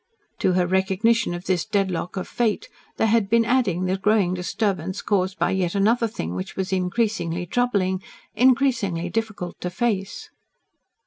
[0.39, 4.99] To her recognition of this deadlock of Fate, there had been adding the growing disturbance
[4.99, 8.01] caused by yet another thing which was increasingly troubling,
[8.33, 10.31] increasingly difficult to face.